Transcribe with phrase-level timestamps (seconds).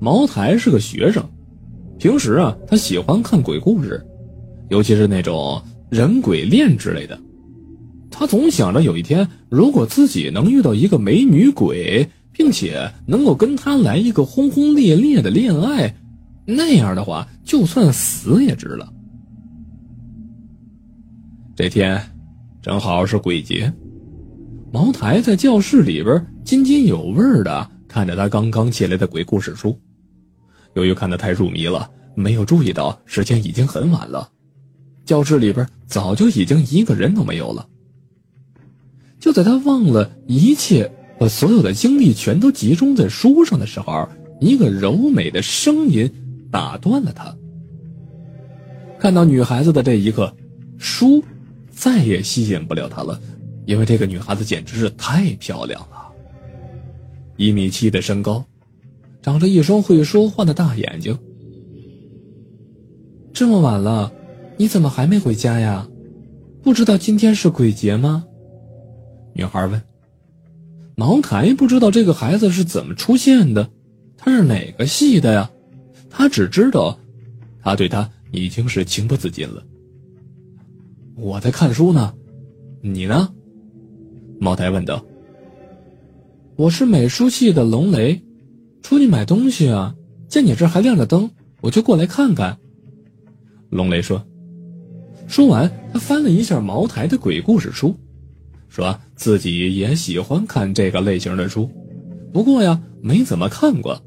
[0.00, 1.22] 茅台是个学生，
[1.98, 4.02] 平时啊，他喜欢看鬼故事，
[4.70, 7.18] 尤其是那种人鬼恋之类的。
[8.10, 15.94] 他总想着有一天，如果自己能遇到一个美女鬼，并且能够跟她来一个轰轰烈烈的恋爱，
[16.46, 18.90] 那样的话，就算死也值了。
[21.54, 22.00] 这天，
[22.62, 23.70] 正好是鬼节，
[24.72, 29.78] 茅台在教室里边津津有味的看着他刚刚借来的鬼故事书。
[30.74, 34.30] 由于看得太入迷了，没有注意到时间已经很晚了，
[35.04, 37.66] 教室里边早就已经一个人都没有了。
[39.18, 44.08] 就在他忘了一切，把所有的精力全都集中在书上的时候，
[44.40, 46.10] 一个柔美的声音
[46.50, 47.36] 打断了他。
[48.98, 50.34] 看到女孩子的这一刻，
[50.78, 51.22] 书
[51.70, 53.20] 再也吸引不了他了，
[53.66, 56.10] 因为这个女孩子简直是太漂亮了。
[57.36, 58.44] 一米七的身高，
[59.22, 61.18] 长着一双会说话的大眼睛。
[63.32, 64.12] 这么晚了，
[64.56, 65.88] 你怎么还没回家呀？
[66.62, 68.24] 不知道今天是鬼节吗？
[69.32, 69.80] 女孩问
[70.96, 73.70] ：“茅台不知道这个孩子是怎么出现的，
[74.18, 75.50] 他是哪个系的呀？
[76.10, 76.98] 他只知道，
[77.62, 79.62] 他对他已经是情不自禁了。”
[81.16, 82.12] 我在看书呢，
[82.82, 83.32] 你呢？
[84.38, 85.04] 茅台问道。
[86.56, 88.20] “我是美术系的龙雷，
[88.82, 89.94] 出去买东西啊，
[90.28, 92.58] 见你这还亮着灯，我就过来看看。”
[93.70, 94.24] 龙雷说。
[95.28, 97.94] 说完，他翻了一下茅台的鬼故事书。
[98.68, 101.70] 说自己也喜欢看这个类型的书，
[102.32, 104.00] 不过呀，没怎么看过。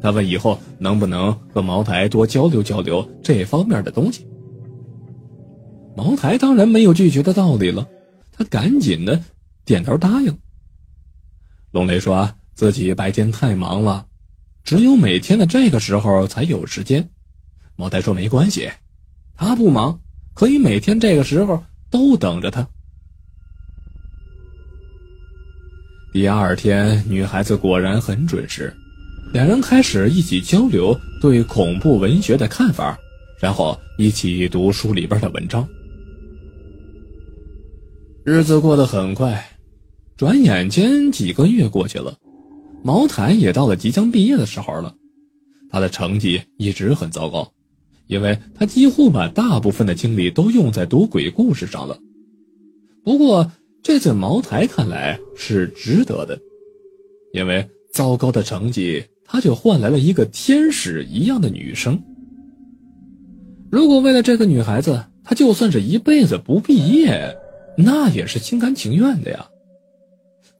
[0.00, 4.26] 他问以后能不能和茅台多交流交流这方面的东西。
[5.96, 7.88] 茅台当然没有拒绝的道理了，
[8.32, 9.20] 他赶紧的
[9.64, 10.36] 点头答应。
[11.70, 14.06] 龙雷说自己白天太忙了，
[14.64, 17.06] 只有每天的这个时候才有时间。
[17.76, 18.70] 茅台说没关系，
[19.36, 20.00] 他不忙，
[20.32, 22.66] 可以每天这个时候都等着他。
[26.14, 28.74] 第二天，女孩子果然很准时，
[29.34, 32.98] 两人开始一起交流对恐怖文学的看法，
[33.38, 35.68] 然后一起读书里边的文章。
[38.24, 39.46] 日子过得很快，
[40.16, 42.16] 转眼间几个月过去了，
[42.82, 44.94] 茅台也到了即将毕业的时候了。
[45.68, 47.52] 他的成绩一直很糟糕，
[48.06, 51.98] 因为他几乎把大部分的精力都用在读鬼故事上了。
[53.04, 53.50] 不过，
[53.82, 56.38] 这在茅台看来是值得的，
[57.32, 62.00] 因为糟糕的成绩，他就换来了一个天使一样的女生。
[63.70, 67.36] 如果为了这个女孩子，他就算是一辈子不毕业，
[67.76, 69.48] 那也是心甘情愿的呀。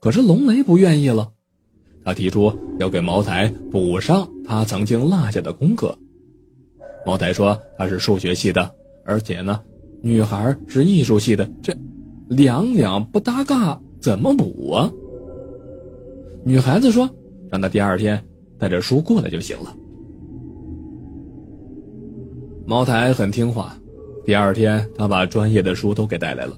[0.01, 1.31] 可是龙雷不愿意了，
[2.07, 5.93] 他提出要给茅台补上他曾经落下的功课。
[7.05, 8.73] 茅台说他是数学系的，
[9.03, 9.59] 而且呢，
[10.01, 11.75] 女孩是艺术系的，这。
[12.29, 14.89] 两两不搭嘎，怎么补啊？
[16.45, 17.09] 女孩子说
[17.51, 18.21] ：“让他第二天
[18.57, 19.75] 带着书过来就行了。”
[22.65, 23.77] 茅台很听话，
[24.25, 26.57] 第二天他把专业的书都给带来了。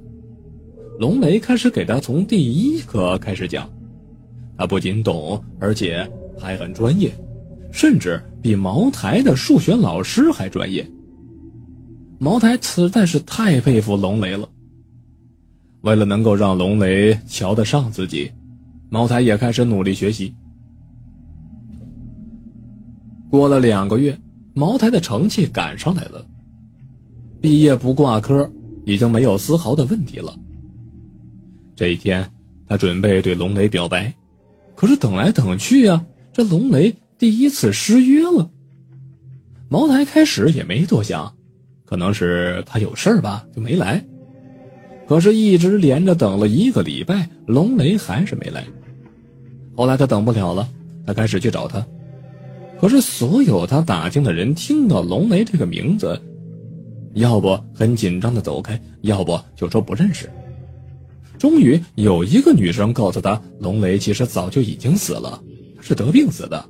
[1.00, 3.68] 龙雷开始给他从第一课开始讲，
[4.60, 6.06] 他不仅懂，而且
[6.38, 7.10] 还很专业，
[7.72, 10.86] 甚至比茅台的数学老师还专业。
[12.18, 14.50] 茅台实在是太佩服龙雷了。
[15.80, 18.30] 为了能够让龙雷瞧得上自己，
[18.90, 20.36] 茅台也开始努力学习。
[23.30, 24.20] 过了两个月，
[24.54, 26.26] 茅台的成绩赶上来了，
[27.40, 28.52] 毕业不挂科
[28.84, 30.36] 已经没有丝毫的问题了。
[31.78, 32.30] 这一天，
[32.68, 34.14] 他准备对龙雷表白，
[34.80, 38.50] 可是等来等去呀，这龙雷第一次失约了。
[39.68, 41.36] 茅台开始也没多想，
[41.84, 44.02] 可能是他有事吧，就没来。
[45.06, 48.64] 可是，一直连着等了一个礼拜，龙雷还是没来。
[49.76, 50.66] 后来他等不了了，
[51.06, 51.86] 他开始去找他。
[52.80, 56.18] 可是，所有他打听的人听到龙雷这个名字，
[57.16, 60.30] 要不很紧张的走开，要不就说不认识。
[61.40, 65.42] 终于有一个女生告诉他，龙雷其实早就已经死了，
[65.82, 66.64] 是得病死的。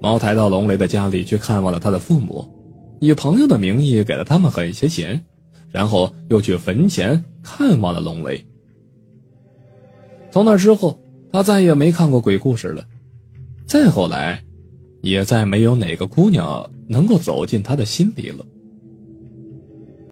[0.00, 2.46] 茅台到龙雷的家里去看望了他的父母，
[3.00, 5.24] 以朋友的名义给了他们很些钱。
[5.70, 8.46] 然后又去坟前看望了龙雷。
[10.30, 11.00] 从那之后，
[11.32, 12.84] 他再也没看过鬼故事了。
[13.66, 14.40] 再后来，
[15.00, 18.46] 也再没有哪个姑娘能够走进他的心里了。